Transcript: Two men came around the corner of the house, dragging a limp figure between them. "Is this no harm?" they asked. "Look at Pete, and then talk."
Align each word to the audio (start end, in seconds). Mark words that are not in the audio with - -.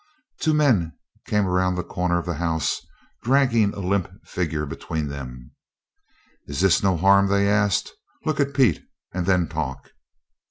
Two 0.39 0.55
men 0.55 0.93
came 1.27 1.45
around 1.45 1.75
the 1.75 1.83
corner 1.83 2.17
of 2.17 2.25
the 2.25 2.33
house, 2.33 2.81
dragging 3.21 3.71
a 3.75 3.79
limp 3.81 4.09
figure 4.25 4.65
between 4.65 5.09
them. 5.09 5.51
"Is 6.47 6.59
this 6.59 6.81
no 6.81 6.97
harm?" 6.97 7.27
they 7.27 7.47
asked. 7.47 7.91
"Look 8.25 8.39
at 8.39 8.55
Pete, 8.55 8.81
and 9.13 9.27
then 9.27 9.47
talk." 9.47 9.91